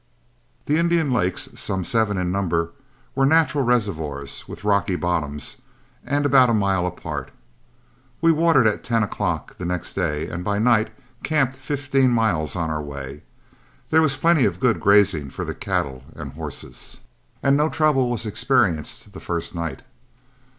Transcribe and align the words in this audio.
The 0.65 0.77
Indian 0.77 1.11
Lakes, 1.11 1.47
some 1.53 1.83
seven 1.83 2.17
in 2.17 2.31
number, 2.31 2.71
were 3.13 3.23
natural 3.27 3.63
reservoirs 3.63 4.47
with 4.47 4.63
rocky 4.63 4.95
bottoms, 4.95 5.57
and 6.03 6.25
about 6.25 6.49
a 6.49 6.55
mile 6.55 6.87
apart. 6.87 7.29
We 8.19 8.31
watered 8.31 8.65
at 8.65 8.83
ten 8.83 9.03
o'clock 9.03 9.57
the 9.59 9.65
next 9.65 9.93
day, 9.93 10.27
and 10.27 10.43
by 10.43 10.57
night 10.57 10.89
camped 11.21 11.55
fifteen 11.55 12.09
miles 12.09 12.55
on 12.55 12.71
our 12.71 12.81
way. 12.81 13.21
There 13.91 14.01
was 14.01 14.17
plenty 14.17 14.45
of 14.45 14.59
good 14.59 14.79
grazing 14.79 15.29
for 15.29 15.45
the 15.45 15.53
cattle 15.53 16.01
and 16.15 16.33
horses, 16.33 16.97
and 17.43 17.55
no 17.55 17.69
trouble 17.69 18.09
was 18.09 18.25
experienced 18.25 19.11
the 19.13 19.19
first 19.19 19.53
night. 19.53 19.83